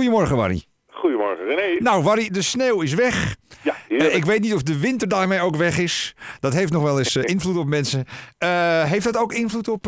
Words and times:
Goedemorgen, 0.00 0.36
Warry. 0.36 0.64
Goedemorgen 0.90 1.44
René. 1.46 1.76
Nou, 1.78 2.02
Warry, 2.02 2.28
de 2.30 2.42
sneeuw 2.42 2.80
is 2.82 2.94
weg. 2.94 3.36
Ja, 3.62 3.74
Eh, 3.88 4.14
ik 4.14 4.24
weet 4.24 4.40
niet 4.40 4.54
of 4.54 4.62
de 4.62 4.78
winter 4.80 5.08
daarmee 5.08 5.40
ook 5.40 5.56
weg 5.56 5.78
is. 5.78 6.14
Dat 6.40 6.52
heeft 6.54 6.72
nog 6.72 6.82
wel 6.82 6.98
eens 6.98 7.16
eh, 7.16 7.22
invloed 7.24 7.56
op 7.56 7.66
mensen. 7.66 8.04
Eh, 8.38 8.82
heeft 8.84 9.04
dat 9.04 9.16
ook 9.16 9.32
invloed 9.32 9.68
op, 9.68 9.84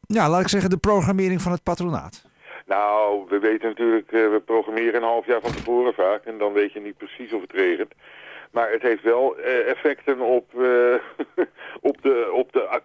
ja, 0.00 0.28
laat 0.28 0.40
ik 0.40 0.48
zeggen, 0.48 0.70
de 0.70 0.76
programmering 0.76 1.42
van 1.42 1.52
het 1.52 1.62
patronaat? 1.62 2.24
Nou, 2.66 3.24
we 3.28 3.38
weten 3.38 3.68
natuurlijk, 3.68 4.10
we 4.10 4.42
programmeren 4.46 4.94
een 4.94 5.08
half 5.08 5.26
jaar 5.26 5.40
van 5.40 5.52
tevoren 5.52 5.94
vaak 5.94 6.24
en 6.24 6.38
dan 6.38 6.52
weet 6.52 6.72
je 6.72 6.80
niet 6.80 6.96
precies 6.96 7.32
of 7.32 7.40
het 7.40 7.52
regent. 7.52 7.92
Maar 8.50 8.70
het 8.70 8.82
heeft 8.82 9.02
wel 9.02 9.36
eh, 9.38 9.68
effecten 9.70 10.20
op, 10.20 10.54
eh, 10.54 10.94
op, 11.90 12.02
de, 12.02 12.30
op 12.32 12.52
de, 12.52 12.60
eh, 12.60 12.80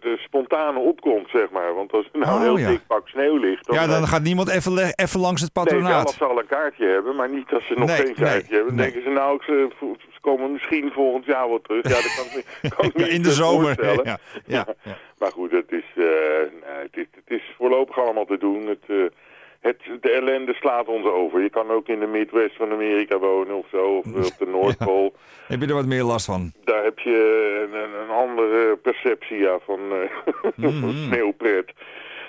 de 0.00 0.16
spontane 0.18 0.78
opkomst, 0.78 1.30
zeg 1.30 1.50
maar. 1.50 1.74
Want 1.74 1.92
als 1.92 2.08
er 2.12 2.18
nou 2.18 2.32
Oh, 2.32 2.36
een 2.36 2.42
heel 2.42 2.56
ja. 2.58 2.68
dik 2.68 2.86
pak 2.86 3.08
sneeuw 3.08 3.36
ligt... 3.36 3.72
Ja, 3.72 3.86
dan 3.86 4.06
gaat 4.06 4.22
niemand 4.22 4.48
even, 4.48 4.92
even 4.94 5.20
langs 5.20 5.40
het 5.40 5.50
Nee, 5.54 5.64
ja, 5.64 5.70
patronaat. 5.70 6.06
als 6.06 6.16
ze 6.16 6.24
al 6.24 6.38
een 6.38 6.46
kaartje 6.46 6.86
hebben, 6.86 7.16
maar 7.16 7.28
niet 7.30 7.52
als 7.52 7.66
ze 7.66 7.74
nog 7.74 7.88
Nee, 7.88 7.96
geen 7.96 8.04
nee, 8.06 8.14
kaartje 8.14 8.54
hebben. 8.54 8.76
Dan 8.76 8.84
nee. 8.84 8.90
denken 8.92 9.02
ze, 9.02 9.18
nou, 9.18 9.42
ze, 9.42 9.68
ze 9.98 10.20
komen 10.20 10.52
misschien 10.52 10.90
volgend 10.92 11.24
jaar 11.24 11.48
wel 11.48 11.60
terug. 11.60 11.82
Ja, 11.82 11.94
dat 11.94 12.14
kan 12.16 12.24
ik 12.24 12.44
me, 12.62 12.68
kan 12.76 12.86
ik 12.86 12.96
me 12.96 13.08
in 13.08 13.16
niet, 13.16 13.24
de 13.24 13.32
zomer. 13.32 13.78
Ja, 14.04 14.18
ja, 14.46 14.66
ja. 14.82 14.96
Maar 15.18 15.32
goed, 15.32 15.50
het 15.50 15.72
is, 15.72 15.84
eh, 15.96 16.04
nee, 16.04 16.82
het, 16.82 16.96
is, 16.96 17.06
het 17.14 17.38
is 17.38 17.42
voorlopig 17.56 17.98
allemaal 17.98 18.26
te 18.26 18.38
doen. 18.38 18.66
Het, 18.66 19.12
het, 19.60 19.78
de 20.00 20.10
ellende 20.10 20.54
slaat 20.54 20.86
ons 20.86 21.06
over. 21.06 21.42
Je 21.42 21.50
kan 21.50 21.70
ook 21.70 21.88
in 21.88 22.00
de 22.00 22.06
Midwest 22.06 22.56
van 22.56 22.72
Amerika 22.72 23.18
wonen 23.18 23.56
of 23.56 23.68
zo, 23.68 23.96
of 23.96 24.06
op 24.06 24.38
de 24.38 24.46
Noordpool. 24.56 25.14
Heb 25.46 25.60
je 25.60 25.66
er 25.66 25.74
wat 25.74 25.86
meer 25.86 26.02
last 26.02 26.26
van? 26.26 26.52
Daar 26.64 26.84
heb 26.84 26.98
je 26.98 27.68
een, 27.72 28.00
een, 28.00 28.10
andere 28.10 28.76
perceptie 28.76 29.38
ja, 29.38 29.58
van, 29.58 29.80
eh 29.92 30.34
Mhm. 30.56 30.80
van 30.80 30.92
sneeuwpret. 30.92 31.72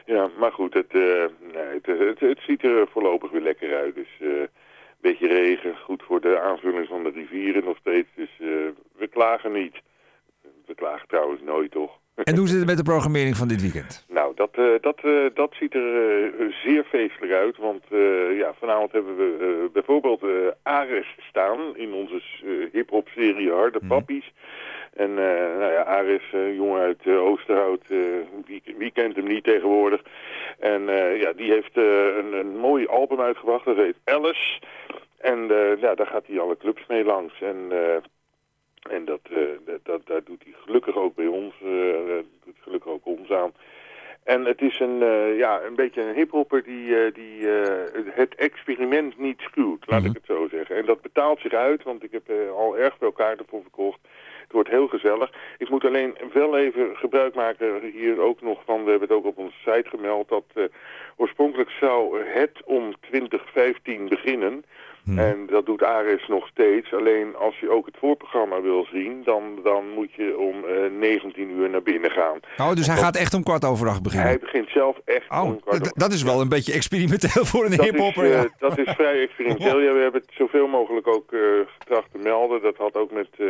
Ja, 0.05 0.29
maar 0.37 0.51
goed, 0.51 0.73
het, 0.73 0.91
eh, 0.91 1.25
nee, 1.53 1.79
het, 1.81 1.85
het, 1.85 2.19
het 2.19 2.39
ziet 2.47 2.63
er 2.63 2.87
voorlopig 2.91 3.31
weer 3.31 3.41
lekker 3.41 3.75
uit. 3.75 3.95
Dus 3.95 4.17
eh, 4.19 4.27
een 4.27 4.49
beetje 5.01 5.27
regen, 5.27 5.77
goed 5.77 6.03
voor 6.03 6.21
de 6.21 6.39
aanvulling 6.39 6.87
van 6.87 7.03
de 7.03 7.09
rivieren 7.09 7.63
nog 7.63 7.77
steeds. 7.77 8.07
Dus 8.15 8.29
we 8.97 9.07
klagen 9.09 9.51
niet. 9.51 9.75
We 10.65 10.75
klagen 10.75 11.07
trouwens 11.07 11.41
nooit, 11.41 11.71
toch? 11.71 11.99
En 12.15 12.37
hoe 12.37 12.47
zit 12.47 12.57
het 12.57 12.67
met 12.67 12.77
de 12.77 12.83
programmering 12.83 13.37
van 13.37 13.47
dit 13.47 13.61
weekend? 13.61 14.05
Nou, 14.09 14.31
dat, 14.35 14.49
eh, 14.51 14.65
dat, 14.81 14.99
eh, 15.03 15.25
dat 15.33 15.53
ziet 15.59 15.73
er 15.73 15.95
eh, 16.39 16.53
zeer 16.63 16.83
feestelijk 16.83 17.31
uit. 17.31 17.57
Want 17.57 17.83
ja, 18.37 18.53
vanavond 18.59 18.91
hebben 18.91 19.15
we 19.17 19.69
bijvoorbeeld 19.73 20.21
Ares 20.63 21.15
staan 21.29 21.59
in 21.75 21.93
onze 21.93 22.21
hip-hop 22.71 23.07
serie 23.15 23.51
Harde 23.51 23.77
Mhm. 23.79 23.87
Pappies. 23.87 24.33
En 24.93 25.13
nou 25.13 25.71
ja, 25.71 25.83
Ares, 25.83 26.33
eh, 26.33 26.55
jongen 26.55 26.81
uit 26.81 27.07
Oosterhout, 27.07 27.83
wie, 28.45 28.61
wie 28.77 28.91
kent 28.91 29.15
hem 29.15 29.27
niet 29.27 29.43
tegenwoordig? 29.43 30.01
En 30.59 30.81
ja, 31.17 31.33
die 31.33 31.51
heeft 31.51 31.77
een, 31.77 32.33
een 32.33 32.57
mooi 32.57 32.87
album 32.87 33.21
uitgebracht, 33.21 33.65
dat 33.65 33.75
heet 33.75 33.95
Alice. 34.03 34.59
En 35.17 35.47
ja, 35.79 35.95
daar 35.95 36.07
gaat 36.07 36.27
hij 36.27 36.39
alle 36.39 36.57
clubs 36.57 36.81
mee 36.87 37.03
langs. 37.03 37.41
En 37.41 37.71
en 38.89 39.05
dat, 39.05 39.19
eh, 39.23 39.37
dat, 39.65 39.79
dat, 39.83 40.01
daar 40.05 40.23
doet 40.23 40.43
hij 40.43 40.53
gelukkig 40.65 40.95
ook 40.95 41.15
bij 41.15 41.27
ons, 41.27 41.53
eh, 41.61 42.17
doet 42.45 42.55
gelukkig 42.59 42.91
ook 42.91 43.05
ons 43.05 43.31
aan. 43.31 43.53
En 44.23 44.45
het 44.45 44.61
is 44.61 44.79
een, 44.79 45.01
eh, 45.01 45.37
ja, 45.37 45.61
een 45.61 45.75
beetje 45.75 46.01
een 46.01 46.15
hiphopper 46.15 46.63
die, 46.63 47.11
die 47.11 47.47
het 48.05 48.35
experiment 48.35 49.17
niet 49.17 49.39
schuwt, 49.39 49.87
laat 49.87 49.99
Mhm. 49.99 50.09
ik 50.09 50.15
het 50.15 50.25
zo 50.25 50.47
zeggen. 50.47 50.75
En 50.75 50.85
dat 50.85 51.01
betaalt 51.01 51.39
zich 51.39 51.53
uit, 51.53 51.83
want 51.83 52.03
ik 52.03 52.11
heb 52.11 52.31
al 52.55 52.77
erg 52.77 52.95
veel 52.99 53.11
kaarten 53.11 53.45
voor 53.49 53.61
verkocht. 53.61 53.99
Het 54.41 54.51
wordt 54.51 54.69
heel 54.69 54.87
gezellig. 54.87 55.31
Ik 55.57 55.69
moet 55.69 55.85
alleen 55.85 56.17
wel 56.33 56.57
even 56.57 56.97
gebruik 56.97 57.35
maken 57.35 57.81
hier 57.93 58.19
ook 58.19 58.41
nog 58.41 58.61
van, 58.65 58.83
we 58.83 58.89
hebben 58.89 59.07
het 59.07 59.17
ook 59.17 59.25
op 59.25 59.37
onze 59.37 59.57
site 59.57 59.89
gemeld, 59.89 60.29
dat 60.29 60.45
oorspronkelijk 61.15 61.69
zou 61.69 62.23
het 62.23 62.63
om 62.65 62.93
2015 62.99 64.07
beginnen. 64.07 64.63
Hm. 65.05 65.19
En 65.19 65.45
dat 65.47 65.65
doet 65.65 65.83
Ares 65.83 66.27
nog 66.27 66.47
steeds. 66.47 66.93
Alleen 66.93 67.35
als 67.35 67.59
je 67.59 67.69
ook 67.69 67.85
het 67.85 67.95
voorprogramma 67.99 68.61
wil 68.61 68.87
zien, 68.91 69.21
dan, 69.25 69.43
dan 69.63 69.83
moet 69.95 70.13
je 70.13 70.37
om 70.37 70.63
eh 70.65 70.91
19 70.99 71.49
uur 71.51 71.69
naar 71.69 71.81
binnen 71.83 72.11
gaan. 72.11 72.39
Oh, 72.57 72.73
dus 72.75 72.87
hij 72.87 72.95
gaat 72.97 73.15
echt 73.15 73.33
om 73.33 73.43
kwart 73.43 73.65
over 73.65 73.87
acht 73.87 73.93
Hij 73.95 74.03
beginnen. 74.03 74.39
begint 74.39 74.69
zelf 74.69 74.97
echt 75.05 75.29
Oh, 75.29 75.43
om 75.43 75.59
kwart 75.59 75.81
over- 75.81 75.93
dat 75.97 76.11
is 76.13 76.23
wel 76.23 76.41
een 76.41 76.49
beetje 76.49 76.73
experimenteel 76.73 77.45
voor 77.45 77.65
een 77.65 77.81
hiphopper. 77.81 78.23
eh, 78.23 78.31
ja. 78.31 78.47
dat 78.59 78.77
is 78.77 78.89
vrij 78.89 79.21
experimenteel. 79.21 79.79
Ja, 79.85 79.93
we 79.93 79.99
hebben 79.99 80.21
het 80.21 80.31
zoveel 80.37 80.67
mogelijk 80.67 81.07
ook 81.07 81.31
eh 81.33 81.39
getracht 81.79 82.07
te 82.11 82.17
melden. 82.23 82.61
Dat 82.61 82.77
had 82.77 82.95
ook 82.95 83.11
met, 83.11 83.27
eh, 83.37 83.45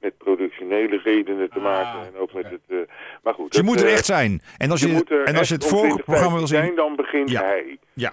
met 0.00 0.18
productionele 0.18 1.00
redenen 1.04 1.50
te 1.50 1.58
maken. 1.60 2.00
en 2.00 2.16
ook 2.20 2.32
met 2.32 2.44
het, 2.50 2.60
eh, 2.68 2.76
maar 3.22 3.34
goed, 3.34 3.50
Dus 3.50 3.60
je 3.60 3.66
moet 3.66 3.80
er 3.80 3.86
eh, 3.86 3.92
echt 3.92 4.04
zijn. 4.04 4.40
En 4.58 4.70
als 4.70 4.80
je, 4.80 5.22
en 5.24 5.36
als 5.36 5.48
je 5.48 5.54
het 5.54 5.66
voorprogramma 5.66 6.36
wil 6.36 6.46
2015 6.46 6.46
zien... 6.46 6.58
zijn, 6.64 6.74
dan 6.74 6.96
begint 6.96 7.30
Ja. 7.30 7.42
hij. 7.44 7.78
Ja. 7.92 8.12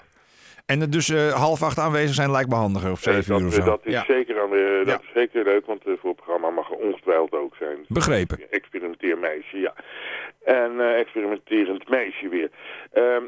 En 0.66 0.80
dus 0.90 1.10
eh, 1.10 1.34
half 1.34 1.64
acht 1.64 1.78
aanwezig 1.80 2.16
zijn 2.16 2.32
lijkt 2.32 2.50
me 2.50 2.56
handiger. 2.56 2.92
Of 2.92 3.06
Eh, 3.06 3.14
zeven 3.14 3.32
dat, 3.32 3.42
uur 3.42 3.48
of 3.48 3.58
eh, 3.58 3.64
zo. 3.64 3.70
dat 3.70 3.82
is 3.84 3.94
ja. 3.94 4.04
zeker 4.08 4.42
aan 4.42 4.50
de, 4.50 4.82
dat 4.86 4.94
Ja. 4.94 5.00
is 5.08 5.14
zeker 5.14 5.44
leuk, 5.44 5.66
want 5.66 5.84
het 5.84 6.00
voorprogramma 6.00 6.50
mag 6.50 6.70
er 6.72 6.78
ongetwijfeld 6.78 7.32
ook 7.34 7.56
zijn. 7.56 7.78
Begrepen. 7.88 8.38
Experimenteermeisje, 8.50 9.60
ja. 9.60 9.74
En 10.44 10.80
eh, 10.80 11.00
experimenterend 11.00 11.90
meisje 11.90 12.28
weer. 12.30 12.50
Ehm, 12.94 13.24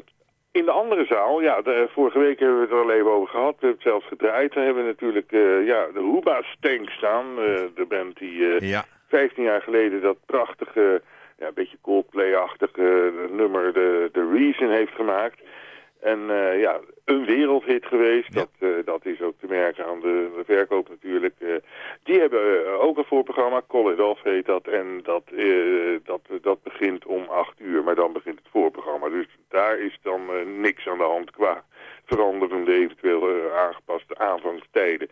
in 0.52 0.64
de 0.64 0.70
andere 0.70 1.04
zaal, 1.08 1.40
ja, 1.42 1.62
de, 1.62 1.88
vorige 1.92 2.18
week 2.18 2.38
hebben 2.38 2.56
we 2.56 2.62
het 2.62 2.72
er 2.72 2.78
al 2.82 2.90
even 2.92 3.10
over 3.10 3.28
gehad. 3.28 3.54
We 3.60 3.66
hebben 3.66 3.78
het 3.78 3.88
zelfs 3.88 4.06
gedraaid. 4.06 4.52
Dan 4.54 4.62
hebben 4.64 4.82
we 4.82 4.88
natuurlijk 4.88 5.32
eh, 5.32 5.66
ja, 5.66 5.86
de 5.94 6.10
Huba's 6.12 6.56
Tank 6.60 6.88
staan. 6.90 7.24
eh, 7.38 7.44
de 7.74 7.86
band 7.88 8.18
die 8.18 8.54
eh, 8.56 8.70
Ja. 8.70 8.84
15 9.08 9.42
jaar 9.44 9.62
geleden 9.62 10.00
dat 10.02 10.16
prachtige, 10.26 11.02
ja, 11.38 11.46
een 11.46 11.54
beetje 11.54 11.78
Coldplay-achtige 11.82 13.12
nummer, 13.30 13.72
de, 13.72 14.08
de 14.12 14.30
Reason, 14.32 14.70
heeft 14.70 14.92
gemaakt. 14.94 15.40
En 16.12 16.30
eh, 16.30 16.60
ja, 16.60 16.80
een 17.04 17.24
wereldhit 17.24 17.86
geweest. 17.86 18.34
Ja. 18.34 18.40
Dat, 18.40 18.50
eh, 18.58 18.84
dat 18.84 19.06
is 19.06 19.20
ook 19.20 19.34
te 19.40 19.46
merken 19.48 19.86
aan 19.86 20.00
de, 20.00 20.30
de 20.36 20.44
verkoop 20.44 20.88
natuurlijk. 20.88 21.34
Eh, 21.38 21.54
die 22.02 22.20
hebben 22.20 22.66
ook 22.80 22.98
een 22.98 23.04
voorprogramma, 23.04 23.62
Call 23.68 23.92
It 23.92 24.00
Off 24.00 24.22
heet 24.22 24.46
dat. 24.46 24.66
En 24.66 25.00
dat, 25.02 25.22
dat, 26.04 26.20
dat 26.42 26.62
begint 26.62 27.06
om 27.06 27.24
8 27.28 27.60
uur, 27.60 27.84
maar 27.84 27.94
dan 27.94 28.12
begint 28.12 28.38
het 28.38 28.48
voorprogramma. 28.50 29.08
Dus 29.08 29.26
daar 29.48 29.78
is 29.78 29.98
dan 30.02 30.20
niks 30.60 30.86
aan 30.86 30.98
de 30.98 31.04
hand 31.04 31.30
qua 31.30 31.64
veranderende 32.04 32.72
eventueel 32.72 33.52
aangepaste 33.52 34.18
aanvangstijden. 34.18 35.08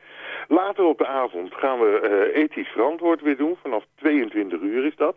Later 0.49 0.85
op 0.85 0.99
de 0.99 1.07
avond 1.07 1.55
gaan 1.55 1.79
we 1.79 2.31
ethisch 2.35 2.69
verantwoord 2.69 3.21
weer 3.21 3.37
doen. 3.37 3.57
Vanaf 3.63 3.85
22 3.95 4.61
uur 4.61 4.87
is 4.87 4.97
dat. 4.97 5.17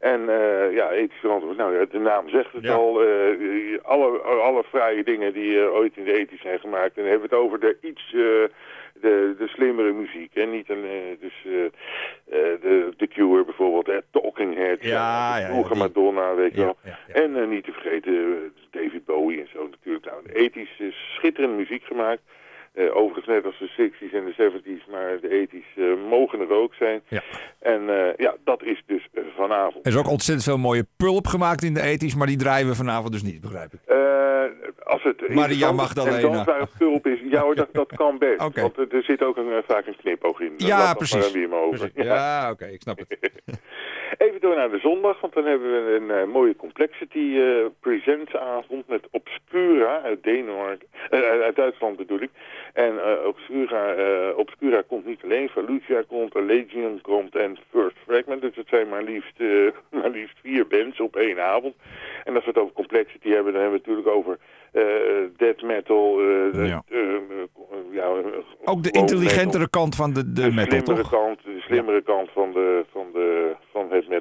En 0.00 0.28
eh, 0.28 0.72
ja, 0.74 0.90
ethisch 0.90 1.18
verantwoord, 1.20 1.56
nou 1.56 1.78
ja, 1.78 1.84
de 1.90 1.98
naam 1.98 2.28
zegt 2.28 2.52
het 2.52 2.62
Ja. 2.64 2.72
al. 2.74 3.02
eh, 3.02 3.78
alle, 3.82 4.18
alle 4.18 4.64
fraaie 4.64 5.04
dingen 5.04 5.32
die 5.32 5.60
eh, 5.60 5.74
ooit 5.74 5.96
in 5.96 6.04
de 6.04 6.12
ethisch 6.18 6.40
zijn 6.40 6.58
gemaakt. 6.60 6.96
En 6.96 7.02
dan 7.02 7.10
hebben 7.10 7.28
we 7.28 7.34
het 7.36 7.44
over 7.44 7.60
de 7.60 7.76
iets... 7.80 8.12
eh, 8.14 8.20
de, 9.00 9.34
de 9.38 9.48
slimmere 9.48 9.92
muziek. 9.92 10.34
En 10.34 10.50
niet 10.50 10.70
alleen 10.70 11.16
dus, 11.20 11.34
eh, 11.44 11.64
eh, 11.64 12.60
de, 12.60 12.92
de 12.96 13.08
Cure 13.08 13.44
bijvoorbeeld, 13.44 13.88
eh, 13.88 13.96
Talking 14.10 14.54
Heads. 14.54 14.86
Ja, 14.86 15.36
de 15.36 15.54
ja. 15.68 15.74
Madonna, 15.76 16.34
weet 16.34 16.54
je 16.54 16.60
wel. 16.60 16.76
En 17.12 17.48
niet 17.48 17.64
te 17.64 17.72
vergeten 17.72 18.52
David 18.70 19.04
Bowie 19.04 19.40
en 19.40 19.48
zo 19.52 19.68
natuurlijk. 19.70 20.04
Nou, 20.04 20.22
ethisch 20.32 20.78
is 20.78 21.14
schitterende 21.16 21.56
muziek 21.56 21.84
gemaakt. 21.84 22.22
Eh, 22.74 22.96
overigens 22.96 23.26
net 23.26 23.44
als 23.44 23.58
de 23.58 23.68
60s 23.68 24.14
en 24.14 24.24
de 24.24 24.34
70s, 24.36 24.90
maar 24.90 25.20
de 25.20 25.28
ethisch 25.28 25.76
eh, 25.76 25.84
mogen 26.08 26.40
er 26.40 26.52
ook 26.52 26.74
zijn. 26.74 27.02
Ja. 27.08 27.22
En 27.58 27.88
eh, 27.88 28.16
ja, 28.16 28.36
dat 28.44 28.62
is 28.62 28.82
dus 28.86 29.08
vanavond. 29.36 29.86
Er 29.86 29.92
is 29.92 29.98
ook 29.98 30.08
ontzettend 30.08 30.46
veel 30.46 30.58
mooie 30.58 30.86
pulp 30.96 31.26
gemaakt 31.26 31.62
in 31.62 31.74
de 31.74 31.82
ethisch, 31.82 32.14
maar 32.14 32.26
die 32.26 32.36
draaien 32.36 32.68
we 32.68 32.74
vanavond 32.74 33.12
dus 33.12 33.22
niet, 33.22 33.40
begrijp 33.40 33.72
ik. 33.72 33.80
Als 34.84 35.02
het 35.02 35.20
Maria 35.20 35.40
interessant 35.40 35.76
Magdalena. 35.76 36.16
en 36.16 36.22
dansbare 36.22 36.68
pulp 36.78 37.06
is, 37.06 37.20
ja 37.30 37.42
hoor, 37.42 37.54
dat, 37.54 37.68
dat 37.72 37.92
kan 37.92 38.18
best. 38.18 38.38
Want 38.60 38.92
er, 38.92 39.02
zit 39.02 39.22
ook 39.22 39.36
een, 39.36 39.62
vaak 39.66 39.86
een 39.86 39.96
knipoog 39.96 40.40
in. 40.40 40.52
Ja. 40.56 40.94
Precies. 40.94 41.32
Ja, 41.94 42.50
oké, 42.50 42.66
ik 42.66 42.80
snap 42.80 42.98
het. 42.98 43.30
Even 44.18 44.40
door 44.40 44.56
naar 44.56 44.70
de 44.70 44.78
zondag, 44.78 45.20
want 45.20 45.34
dan 45.34 45.44
hebben 45.44 45.70
we 45.84 45.94
een 45.94 46.10
eh, 46.10 46.24
mooie 46.32 46.56
Complexity 46.56 47.36
eh 47.38 47.66
Presents 47.80 48.36
avond 48.36 48.88
met 48.88 49.06
Obscura 49.10 50.00
uit 50.02 50.22
Denemarken, 50.22 50.88
eh, 51.10 51.20
uit 51.20 51.56
Duitsland 51.56 51.96
bedoel 51.96 52.20
ik. 52.20 52.30
En 52.72 52.92
Obscura, 53.26 53.92
eh, 53.94 54.36
Obscura 54.38 54.82
komt 54.86 55.06
niet 55.06 55.22
alleen, 55.24 55.48
Fallujah 55.48 56.02
komt, 56.08 56.34
Legion 56.34 57.00
komt 57.02 57.36
en 57.36 57.56
First 57.70 57.96
Fragment. 58.06 58.40
Dus 58.42 58.56
het 58.56 58.68
zijn 58.68 58.88
maar 58.88 59.02
liefst, 59.02 59.40
eh, 59.40 59.48
maar 60.00 60.10
liefst 60.10 60.38
vier 60.42 60.66
bands 60.66 61.00
op 61.00 61.16
één 61.16 61.40
avond. 61.44 61.74
En 62.24 62.34
als 62.34 62.44
we 62.44 62.50
het 62.50 62.58
over 62.58 62.74
Complexity 62.74 63.28
hebben, 63.28 63.52
dan 63.52 63.62
hebben 63.62 63.80
we 63.80 63.90
het 63.90 63.96
natuurlijk 63.96 64.16
over 64.26 64.38
eh 64.72 64.82
death 65.36 65.62
metal. 65.62 66.20
eh, 66.20 66.66
Ja. 66.68 66.82
ja, 67.92 68.06
Ook 68.64 68.82
de 68.82 68.90
intelligentere 68.90 69.68
kant 69.70 69.94
van 69.96 70.12
de, 70.12 70.32
de, 70.32 70.40
de 70.42 70.52
metal, 70.52 70.64
slimmere 70.80 71.00
toch? 71.00 71.10
kant, 71.10 71.38
de 71.44 71.60
slimmere 71.60 72.02
kant 72.02 72.30
van, 72.32 72.52
de, 72.52 72.84
van, 72.92 73.06
de, 73.12 73.39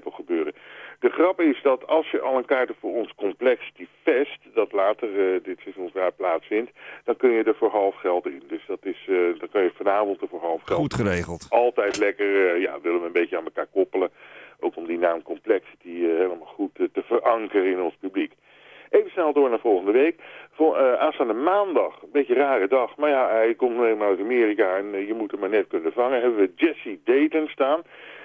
gebeuren. 0.05 0.53
De 0.99 1.09
grap 1.09 1.41
is 1.41 1.61
dat 1.61 1.87
als 1.87 2.11
je 2.11 2.19
al 2.19 2.37
een 2.37 2.45
kaart 2.45 2.71
voor 2.79 2.93
ons 2.93 3.13
Complexity 3.15 3.87
Fest, 4.03 4.39
dat 4.53 4.71
later 4.71 5.09
eh, 5.09 5.43
dit 5.43 5.59
seizoen 5.59 5.89
daar 5.93 6.11
plaatsvindt, 6.11 6.71
dan 7.03 7.17
kun 7.17 7.29
je 7.29 7.43
er 7.43 7.55
voor 7.55 7.69
half 7.69 7.95
geld 7.95 8.25
in. 8.25 8.43
Dus 8.47 8.65
dat 8.67 8.85
is, 8.85 9.05
eh, 9.07 9.15
dan 9.39 9.49
kun 9.51 9.63
je 9.63 9.71
vanavond 9.75 10.21
er 10.21 10.27
voor 10.27 10.39
half 10.39 10.61
geld 10.63 10.79
Goed 10.79 10.93
geregeld. 10.93 11.45
altijd 11.49 11.97
lekker, 11.97 12.55
eh, 12.55 12.61
ja, 12.61 12.81
willen 12.81 12.99
we 12.99 13.05
een 13.05 13.11
beetje 13.11 13.37
aan 13.37 13.43
elkaar 13.43 13.67
koppelen. 13.67 14.09
Ook 14.59 14.75
om 14.75 14.85
die 14.85 14.97
naam 14.97 15.21
Complexity 15.21 15.89
eh, 15.89 16.17
helemaal 16.17 16.53
goed 16.55 16.75
te 16.75 17.03
verankeren 17.03 17.71
in 17.71 17.81
ons 17.81 17.95
publiek. 17.99 18.33
Even 18.89 19.11
snel 19.11 19.33
door 19.33 19.49
naar 19.49 19.59
volgende 19.59 19.91
week. 19.91 20.19
Voor, 20.51 20.77
uh, 20.77 20.93
aanstaande 20.93 21.33
maandag, 21.33 22.01
een 22.01 22.11
beetje 22.11 22.35
een 22.35 22.41
rare 22.41 22.67
dag. 22.67 22.97
Maar 22.97 23.09
ja, 23.09 23.29
hij 23.29 23.53
komt 23.55 23.77
helemaal 23.77 24.07
uit 24.07 24.19
Amerika 24.19 24.77
en 24.77 24.85
uh, 24.93 25.07
je 25.07 25.13
moet 25.13 25.31
hem 25.31 25.39
maar 25.39 25.49
net 25.49 25.67
kunnen 25.67 25.93
vangen. 25.93 26.21
Hebben 26.21 26.39
we 26.39 26.51
Jesse 26.55 26.99
Dayton 27.03 27.47
staan. 27.47 27.81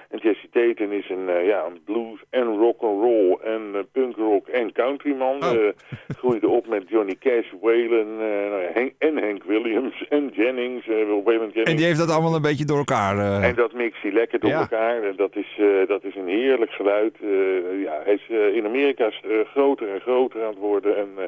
En 0.09 0.17
Jesse 0.17 0.47
Dayton 0.51 0.91
is 0.91 1.09
een, 1.09 1.27
uh, 1.29 1.47
ja, 1.47 1.65
een 1.65 1.81
blues 1.85 2.23
en 2.29 2.57
rock 2.57 2.81
and 2.81 3.01
roll 3.01 3.37
en 3.43 3.61
uh, 3.73 3.79
punk 3.91 4.15
rock 4.15 4.47
en 4.47 4.71
countryman. 4.73 5.43
Oh. 5.43 5.53
Uh, 5.53 5.69
groeide 6.17 6.47
op 6.47 6.67
met 6.67 6.83
Johnny 6.87 7.15
Cash, 7.19 7.47
Waylon 7.61 8.17
nou 8.17 8.63
Henk, 8.73 8.93
en 8.97 9.17
Hank 9.23 9.43
Williams 9.43 10.07
en 10.09 10.31
Jennings. 10.33 10.85
Waylon 10.87 11.23
Jennings. 11.23 11.69
En 11.69 11.75
die 11.75 11.85
heeft 11.85 11.99
dat 11.99 12.11
allemaal 12.11 12.35
een 12.35 12.41
beetje 12.41 12.65
door 12.65 12.77
elkaar. 12.77 13.41
En 13.43 13.55
dat 13.55 13.73
mixt 13.73 14.01
hij 14.01 14.11
lekker 14.11 14.39
door 14.39 14.49
Ja. 14.49 14.59
elkaar. 14.59 15.03
En 15.03 15.15
dat 15.15 15.35
is, 15.35 15.57
eh, 15.57 15.87
dat 15.87 16.03
is 16.03 16.15
een 16.15 16.27
heerlijk 16.27 16.71
geluid. 16.71 17.15
Eh, 17.21 17.81
ja, 17.83 18.01
hij 18.03 18.13
is 18.13 18.27
eh, 18.29 18.55
in 18.55 18.65
Amerika 18.65 19.05
eh, 19.05 19.11
groter 19.51 19.89
en 19.93 20.01
groter 20.01 20.41
aan 20.43 20.49
het 20.49 20.57
worden. 20.57 20.97
En 20.97 21.09
eh, 21.17 21.23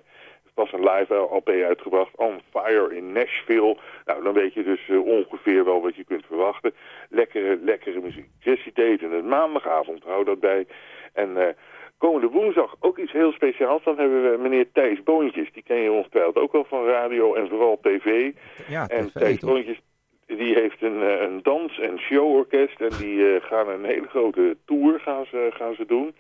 pas 0.58 0.74
een 0.74 0.84
live 0.90 1.14
LP 1.16 1.50
uitgebracht. 1.50 2.16
On 2.16 2.40
Fire 2.52 2.96
in 2.96 3.12
Nashville. 3.12 3.78
Nou, 4.06 4.24
dan 4.24 4.34
weet 4.34 4.54
je 4.54 4.64
dus 4.64 4.90
eh, 4.90 5.06
ongeveer 5.06 5.66
wel 5.66 5.82
wat 5.82 5.96
je 5.96 6.04
kunt 6.04 6.26
verwachten. 6.26 6.74
Lekkere, 7.10 7.58
lekkere 7.62 8.00
muziek. 8.02 8.28
Jesse 8.40 8.72
Dayton, 8.74 9.12
een 9.12 9.28
maandagavond, 9.28 10.04
hou 10.04 10.24
dat 10.24 10.40
bij. 10.40 10.66
En... 11.14 11.38
eh, 11.38 11.54
Komende 11.98 12.28
woensdag 12.28 12.76
ook 12.80 12.98
iets 12.98 13.12
heel 13.12 13.32
speciaals. 13.32 13.84
Dan 13.84 13.98
hebben 13.98 14.32
we 14.32 14.38
meneer 14.38 14.72
Thijs 14.72 15.04
Boontjes. 15.04 15.52
Die 15.52 15.64
ken 15.64 15.78
je 15.78 15.92
ongetwijfeld 15.92 16.38
ook 16.38 16.52
wel 16.52 16.64
van 16.66 16.86
radio 16.86 17.34
en 17.34 17.48
vooral 17.48 17.80
tv. 17.82 18.32
ja, 18.68 18.88
En 18.88 19.06
tv, 19.08 19.12
Thijs 19.20 19.40
toch? 19.40 19.50
Boontjes, 19.50 19.80
die 20.26 20.54
heeft 20.54 20.82
een, 20.82 21.02
eh, 21.02 21.22
een 21.22 21.40
dans- 21.44 21.80
en 21.80 22.00
showorkest. 22.00 22.82
En 22.82 22.90
die 23.00 23.40
gaan 23.42 23.70
een 23.70 23.84
hele 23.86 24.08
grote 24.08 24.58
tour 24.66 25.00
gaan 25.00 25.26
ze, 25.26 25.48
gaan 25.54 25.74
ze 25.76 25.86
doen. 25.86 26.16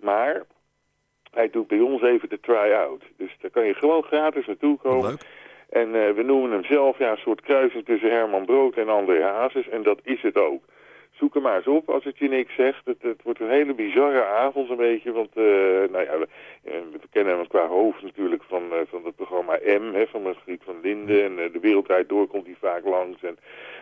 Maar 0.00 0.42
hij 1.30 1.50
doet 1.50 1.66
bij 1.66 1.80
ons 1.80 2.02
even 2.02 2.28
de 2.28 2.40
try-out. 2.40 3.02
Dus 3.16 3.36
daar 3.40 3.50
kan 3.50 3.66
je 3.66 3.74
gewoon 3.74 4.02
gratis 4.02 4.46
naartoe 4.46 4.78
komen. 4.78 5.10
leuk. 5.10 5.20
En 5.70 5.94
eh, 5.94 6.10
we 6.10 6.22
noemen 6.22 6.50
hem 6.50 6.64
zelf 6.64 6.98
ja, 6.98 7.10
een 7.10 7.16
soort 7.16 7.40
kruising 7.40 7.84
tussen 7.84 8.10
Herman 8.10 8.44
Brood 8.44 8.74
en 8.74 8.88
André 8.88 9.22
Hazes. 9.22 9.68
En 9.68 9.82
dat 9.82 10.00
is 10.02 10.22
het 10.22 10.36
ook. 10.36 10.62
Zoek 11.10 11.34
hem 11.34 11.42
maar 11.42 11.56
eens 11.56 11.66
op 11.66 11.88
als 11.88 12.04
het 12.04 12.18
je 12.18 12.28
niks 12.28 12.54
zegt. 12.54 12.84
Het, 12.84 13.02
het 13.02 13.22
wordt 13.22 13.40
een 13.40 13.50
hele 13.50 13.74
bizarre 13.74 14.24
avond 14.24 14.70
een 14.70 14.76
beetje. 14.76 15.12
Want 15.12 15.28
eh, 15.34 15.44
nou 15.90 16.04
ja, 16.04 16.18
we, 16.18 16.28
eh, 16.64 16.72
we 16.92 16.98
kennen 17.10 17.36
hem 17.36 17.46
qua 17.46 17.66
hoofd 17.66 18.02
natuurlijk 18.02 18.42
van, 18.42 18.62
van 18.88 19.04
het 19.04 19.16
programma 19.16 19.58
M. 19.64 19.92
Hè, 19.92 20.06
van 20.06 20.22
Margriet 20.22 20.62
van 20.64 20.80
Linden. 20.82 21.24
En 21.24 21.52
de 21.52 21.60
Wereldrijd 21.60 22.08
Door 22.08 22.26
komt 22.26 22.46
hij 22.46 22.56
vaak 22.60 22.84
langs. 22.84 23.22
En 23.22 23.38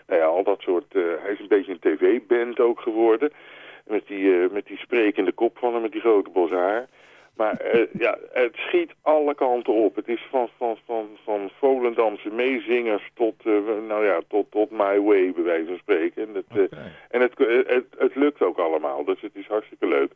nou 0.06 0.21
ja, 0.21 0.27
al 0.27 0.45
dat 0.45 0.61
soort... 0.61 0.93
hij 0.93 1.33
is 1.33 1.41
een 1.41 1.49
beetje 1.49 1.73
een 1.73 1.97
tv-band 1.97 2.61
ook 2.61 2.81
geworden. 2.81 3.33
Met 3.87 4.06
die, 4.06 4.49
met 4.50 4.67
die 4.67 4.79
sprekende 4.79 5.33
kop 5.33 5.59
van 5.59 5.73
hem, 5.73 5.83
met 5.83 5.93
die 5.93 6.00
grote 6.00 6.31
bos 6.31 6.50
haar. 6.50 6.89
Maar 7.38 7.56
eh, 7.56 7.87
ja, 7.99 8.19
het 8.32 8.55
schiet 8.56 8.90
alle 9.02 9.35
kanten 9.35 9.73
op. 9.73 9.96
Het 9.96 10.08
is 10.08 10.26
van, 10.31 10.49
van, 10.56 10.76
van, 10.87 11.06
van 11.25 11.50
Volendamse 11.58 12.31
meezingers 12.31 13.11
tot, 13.14 13.35
eh, 13.44 13.52
nou 13.88 14.05
ja, 14.05 14.20
tot, 14.29 14.50
tot 14.50 14.70
My 14.70 15.00
Way, 15.00 15.32
bij 15.32 15.43
wijze 15.43 15.67
van 15.67 15.79
spreken. 15.79 16.29
En, 16.29 16.35
het, 16.35 16.70
eh, 16.70 16.79
en 17.11 17.20
het, 17.20 17.32
het, 17.67 17.87
het 17.99 18.14
lukt 18.14 18.43
ook 18.43 18.58
allemaal, 18.58 19.05
dus 19.05 19.20
het 19.20 19.35
is 19.35 19.46
hartstikke 19.46 19.87
leuk. 19.87 20.12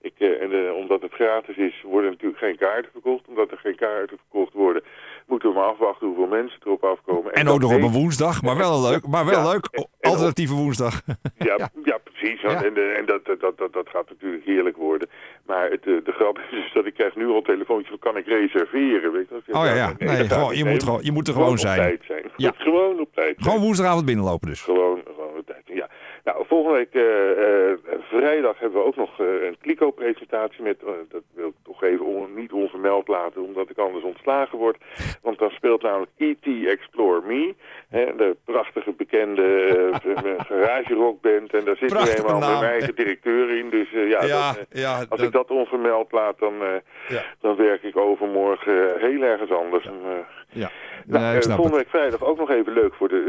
Ik, 0.00 0.12
en 0.18 0.72
omdat 0.72 1.02
het 1.02 1.12
gratis 1.12 1.56
is, 1.56 1.82
worden 1.82 2.10
natuurlijk 2.10 2.40
geen 2.40 2.56
kaarten 2.56 2.90
verkocht. 2.92 3.28
Omdat 3.28 3.50
er 3.50 3.58
geen 3.58 3.76
kaarten 3.76 4.18
verkocht 4.18 4.52
worden, 4.52 4.82
moeten 5.26 5.48
we 5.48 5.54
maar 5.54 5.64
afwachten 5.64 6.06
hoeveel 6.06 6.26
mensen 6.26 6.60
erop 6.64 6.84
afkomen. 6.84 7.32
En 7.32 7.48
ook 7.48 7.60
nog 7.60 7.74
op 7.74 7.82
een 7.82 7.92
woensdag, 7.92 8.42
maar 8.42 8.56
wel 8.56 8.82
leuk. 8.82 9.06
Maar 9.06 9.24
wel 9.24 9.34
Ja, 9.34 9.50
leuk. 9.50 9.86
Alternatieve 10.00 10.54
woensdag. 10.54 11.02
ja, 11.38 11.54
Ja. 11.58 11.68
ja. 11.84 11.98
Precies. 12.22 12.40
Ja. 12.40 12.64
En, 12.64 12.76
eh, 12.76 12.98
en 12.98 13.06
dat, 13.06 13.24
dat, 13.24 13.40
dat, 13.40 13.58
dat, 13.58 13.72
dat 13.72 13.88
gaat 13.88 14.08
natuurlijk 14.08 14.44
heerlijk 14.44 14.76
worden. 14.76 15.08
Maar 15.46 15.70
het, 15.70 15.86
eh, 15.86 16.04
de 16.04 16.12
grap 16.12 16.38
is 16.50 16.72
dat 16.74 16.86
ik 16.86 16.94
krijg 16.94 17.16
nu 17.16 17.26
al 17.26 17.36
een 17.36 17.42
telefoontje 17.42 17.88
van 17.88 17.98
kan 17.98 18.16
ik 18.16 18.26
reserveren. 18.26 19.12
Weet 19.12 19.28
je? 19.28 19.54
Oh 19.54 19.64
ja, 19.64 19.74
ja. 19.74 19.92
Nee, 19.98 20.28
gewoon, 20.28 20.56
je, 20.56 20.64
moet, 20.64 20.82
gewoon, 20.82 21.00
je 21.02 21.12
moet 21.12 21.28
er 21.28 21.34
gewoon 21.34 21.58
zijn. 21.58 22.00
Ja. 22.36 22.52
Gewoon 22.56 23.00
op 23.00 23.14
tijd 23.14 23.34
zijn. 23.36 23.44
Gewoon 23.44 23.60
woensdagavond 23.60 24.04
binnenlopen 24.04 24.48
dus. 24.48 24.60
Gewoon, 24.60 25.00
gewoon 25.04 25.38
op 25.38 25.46
tijd. 25.46 25.62
Ja. 25.64 25.88
Nou, 26.24 26.44
volgende 26.46 26.78
week 26.78 26.94
eh, 26.94 27.70
eh, 27.70 27.78
vrijdag 28.00 28.58
hebben 28.58 28.80
we 28.80 28.86
ook 28.86 28.96
nog 28.96 29.20
eh, 29.20 29.26
een 29.26 29.56
Kliko-presentatie 29.60 30.62
met, 30.62 30.82
eh, 30.82 30.92
dat 31.08 31.22
wil 31.34 31.52
even 31.82 32.06
on- 32.06 32.34
niet 32.34 32.52
onvermeld 32.52 33.08
laten, 33.08 33.42
omdat 33.42 33.70
ik 33.70 33.78
anders 33.78 34.04
ontslagen 34.04 34.58
word. 34.58 34.76
Want 35.22 35.38
dan 35.38 35.50
speelt 35.50 35.82
namelijk 35.82 36.10
E.T. 36.16 36.66
Explore 36.66 37.20
Me, 37.26 37.54
hè, 37.88 38.16
de 38.16 38.36
prachtige 38.44 38.92
bekende 38.92 39.42
uh, 40.06 40.14
garage 40.38 40.94
rockband. 40.94 41.54
En 41.54 41.64
daar 41.64 41.76
zit 41.76 41.92
nu 41.94 41.98
eenmaal 42.16 42.38
naam. 42.38 42.60
mijn 42.60 42.70
eigen 42.72 42.94
directeur 42.94 43.50
in, 43.58 43.70
dus 43.70 43.92
eh, 43.92 44.08
ja, 44.10 44.24
Ja, 44.24 44.52
dat, 44.52 44.66
eh, 44.70 44.80
ja. 44.82 44.98
als 44.98 45.08
dat- 45.08 45.20
ik 45.22 45.32
dat 45.32 45.50
onvermeld 45.50 46.12
laat, 46.12 46.38
dan, 46.38 46.54
eh, 46.62 46.68
Ja. 47.08 47.22
dan 47.40 47.56
werk 47.56 47.82
ik 47.82 47.96
overmorgen 47.96 48.94
eh, 48.94 49.00
heel 49.02 49.22
ergens 49.22 49.50
anders. 49.50 49.84
En, 49.86 50.00
eh, 50.04 50.10
ja. 50.48 50.70
nou, 51.06 51.22
Nee, 51.22 51.30
eh, 51.30 51.36
ik 51.36 51.42
snap 51.42 51.56
volgende 51.56 51.78
het. 51.78 51.90
week 51.92 52.00
vrijdag 52.00 52.28
ook 52.28 52.38
nog 52.38 52.50
even 52.50 52.72
leuk 52.72 52.94
voor 52.94 53.08
de 53.08 53.20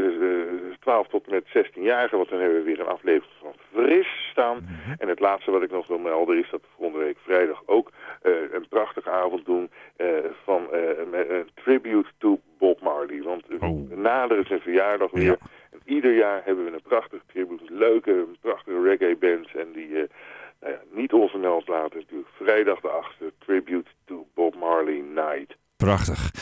eh, 0.70 0.76
12 0.80 1.08
tot 1.08 1.30
met 1.30 1.44
16-jarigen. 1.46 2.16
Want 2.16 2.30
dan 2.30 2.38
hebben 2.40 2.58
we 2.58 2.64
weer 2.64 2.80
een 2.80 2.86
aflevering 2.86 3.32
van 3.40 3.52
Fris 3.72 4.06
staan. 4.30 4.56
Mhm. 4.56 4.94
En 4.98 5.08
het 5.08 5.20
laatste 5.20 5.50
wat 5.50 5.62
ik 5.62 5.70
nog 5.70 5.86
wil 5.86 5.98
melden 5.98 6.38
is 6.38 6.50
dat 6.50 6.60
volgende 6.78 7.04
week 7.04 7.16
vrijdag 7.24 7.62
ook 7.66 7.88
eh, 7.88 7.94
een 8.24 8.68
prachtige 8.68 9.10
avond 9.10 9.44
doen 9.44 9.70
eh, 9.96 10.06
van 10.44 10.72
eh, 10.72 10.98
een 11.28 11.48
tribute 11.54 12.08
to 12.18 12.40
Bob 12.58 12.80
Marley. 12.80 13.22
Want 13.22 13.42
Oh. 13.60 13.90
nader 13.90 14.46
zijn 14.46 14.60
verjaardag 14.60 15.10
weer. 15.10 15.24
Ja. 15.24 15.36
En 15.70 15.80
ieder 15.84 16.14
jaar 16.14 16.42
hebben 16.44 16.64
we 16.64 16.70
een 16.72 16.82
prachtige 16.82 17.22
tribute, 17.26 17.64
leuke, 17.68 18.26
prachtige 18.40 18.82
reggae 18.82 19.16
bands. 19.16 19.54
En 19.54 19.72
die 19.72 19.88
eh, 19.88 20.08
nou 20.60 20.72
ja, 20.72 20.80
niet 20.90 21.12
onvermeld 21.12 21.68
laten 21.68 21.98
natuurlijk. 21.98 22.28
Vrijdag 22.36 22.80
de 22.80 22.88
8e, 22.88 23.38
tribute 23.38 23.90
to 24.04 24.26
Bob 24.34 24.54
Marley 24.54 25.00
Night. 25.14 25.56
Prachtig. 25.76 26.32